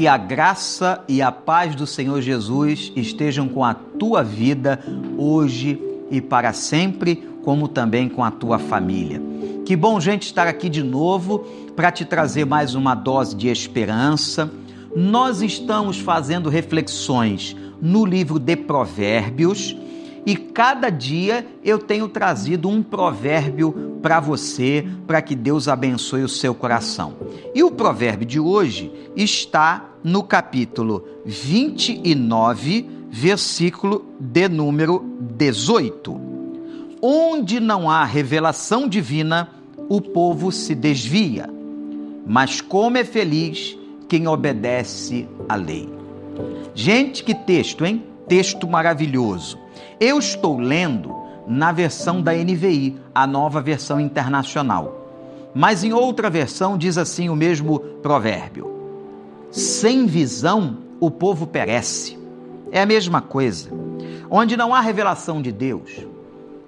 [0.00, 4.82] Que a graça e a paz do Senhor Jesus estejam com a tua vida
[5.18, 5.78] hoje
[6.10, 9.20] e para sempre, como também com a tua família.
[9.66, 11.40] Que bom, gente, estar aqui de novo
[11.76, 14.50] para te trazer mais uma dose de esperança.
[14.96, 19.76] Nós estamos fazendo reflexões no livro de Provérbios
[20.26, 26.28] e cada dia eu tenho trazido um provérbio para você, para que Deus abençoe o
[26.28, 27.14] seu coração.
[27.54, 35.04] E o provérbio de hoje está no capítulo 29, versículo de número
[35.36, 36.20] 18.
[37.02, 39.50] Onde não há revelação divina,
[39.88, 41.48] o povo se desvia,
[42.26, 43.76] mas como é feliz
[44.08, 45.88] quem obedece à lei.
[46.74, 48.04] Gente, que texto, hein?
[48.28, 49.58] Texto maravilhoso.
[49.98, 51.14] Eu estou lendo
[51.46, 55.00] na versão da NVI, a nova versão internacional.
[55.54, 58.70] Mas em outra versão diz assim o mesmo provérbio:
[59.50, 62.18] Sem visão o povo perece.
[62.70, 63.70] É a mesma coisa.
[64.30, 66.06] Onde não há revelação de Deus,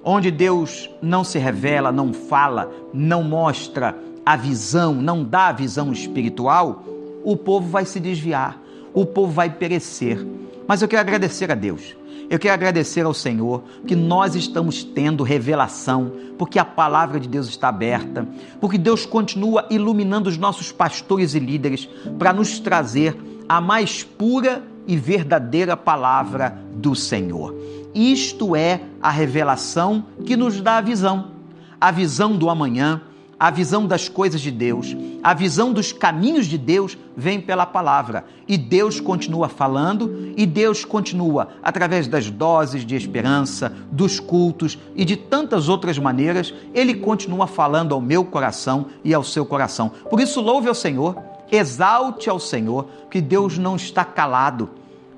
[0.03, 5.93] onde Deus não se revela, não fala, não mostra a visão, não dá a visão
[5.93, 6.83] espiritual,
[7.25, 8.61] o povo vai se desviar,
[8.93, 10.27] o povo vai perecer.
[10.67, 11.97] Mas eu quero agradecer a Deus
[12.33, 17.47] eu quero agradecer ao Senhor que nós estamos tendo revelação, porque a palavra de Deus
[17.47, 18.27] está aberta,
[18.59, 21.87] porque Deus continua iluminando os nossos pastores e líderes
[22.19, 23.15] para nos trazer
[23.47, 27.55] a mais pura e verdadeira palavra do Senhor.
[27.95, 31.33] Isto é a revelação que nos dá a visão,
[31.79, 33.03] a visão do amanhã,
[33.43, 38.25] a visão das coisas de Deus, a visão dos caminhos de Deus vem pela palavra.
[38.47, 45.05] E Deus continua falando, e Deus continua, através das doses de esperança, dos cultos e
[45.05, 49.91] de tantas outras maneiras, Ele continua falando ao meu coração e ao seu coração.
[50.09, 51.17] Por isso, louve ao Senhor,
[51.51, 54.71] exalte ao Senhor, que Deus não está calado.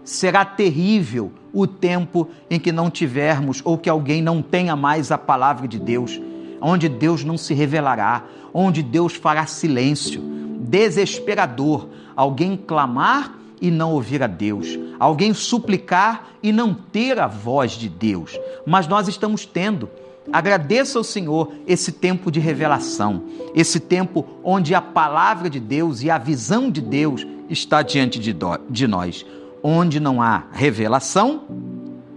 [0.02, 5.18] Será terrível o tempo em que não tivermos ou que alguém não tenha mais a
[5.18, 6.18] palavra de Deus
[6.64, 10.22] onde Deus não se revelará, onde Deus fará silêncio.
[10.60, 17.72] Desesperador, alguém clamar e não ouvir a Deus, alguém suplicar e não ter a voz
[17.72, 18.38] de Deus.
[18.66, 19.90] Mas nós estamos tendo.
[20.32, 26.10] Agradeça ao Senhor esse tempo de revelação, esse tempo onde a palavra de Deus e
[26.10, 28.34] a visão de Deus está diante de,
[28.70, 29.26] de nós.
[29.62, 31.42] Onde não há revelação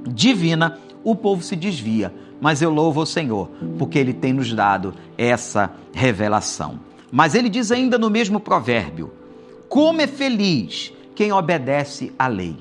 [0.07, 4.93] divina, o povo se desvia mas eu louvo o Senhor, porque Ele tem nos dado
[5.17, 6.79] essa revelação.
[7.11, 9.11] Mas ele diz ainda no mesmo provérbio:
[9.69, 12.55] Como é feliz quem obedece à lei.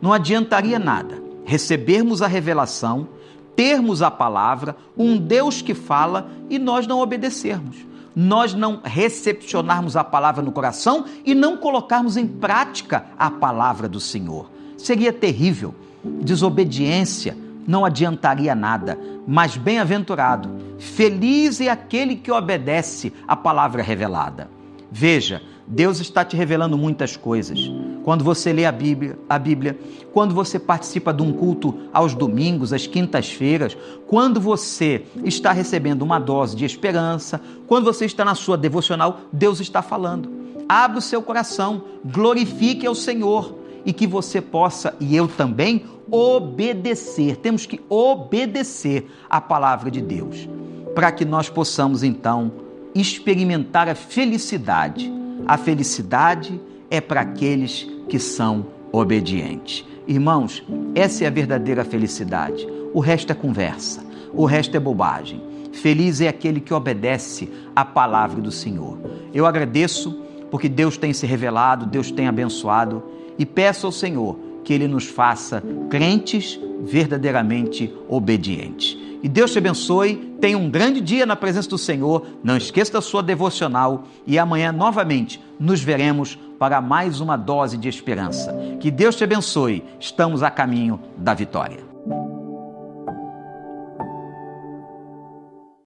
[0.00, 3.08] Não adiantaria nada recebermos a revelação,
[3.56, 7.76] termos a palavra, um Deus que fala e nós não obedecermos.
[8.14, 13.98] Nós não recepcionarmos a palavra no coração e não colocarmos em prática a palavra do
[13.98, 14.48] Senhor.
[14.76, 15.74] Seria terrível.
[16.04, 17.36] Desobediência,
[17.66, 24.50] não adiantaria nada, mas bem-aventurado, feliz é aquele que obedece à palavra revelada.
[24.90, 27.70] Veja, Deus está te revelando muitas coisas.
[28.02, 29.78] Quando você lê a Bíblia, a Bíblia,
[30.12, 33.76] quando você participa de um culto aos domingos, às quintas-feiras,
[34.08, 39.60] quando você está recebendo uma dose de esperança, quando você está na sua devocional, Deus
[39.60, 40.28] está falando.
[40.68, 47.36] Abra o seu coração, glorifique ao Senhor e que você possa, e eu também, obedecer.
[47.36, 50.48] Temos que obedecer a palavra de Deus,
[50.94, 52.52] para que nós possamos então
[52.94, 55.12] experimentar a felicidade.
[55.46, 56.60] A felicidade
[56.90, 59.84] é para aqueles que são obedientes.
[60.06, 60.64] Irmãos,
[60.94, 62.66] essa é a verdadeira felicidade.
[62.92, 65.40] O resto é conversa, o resto é bobagem.
[65.72, 68.98] Feliz é aquele que obedece à palavra do Senhor.
[69.32, 70.20] Eu agradeço
[70.50, 73.02] porque Deus tem se revelado, Deus tem abençoado
[73.40, 78.98] e peço ao Senhor que Ele nos faça crentes verdadeiramente obedientes.
[79.22, 83.00] E Deus te abençoe, tenha um grande dia na presença do Senhor, não esqueça da
[83.00, 88.54] sua devocional e amanhã novamente nos veremos para mais uma dose de esperança.
[88.78, 91.89] Que Deus te abençoe, estamos a caminho da vitória.